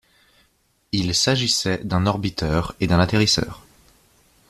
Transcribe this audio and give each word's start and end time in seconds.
Il 0.93 1.13
s'agissait 1.13 1.79
d'un 1.83 2.07
orbiteur 2.07 2.73
et 2.79 2.87
d'un 2.87 2.99
atterrisseur. 2.99 3.61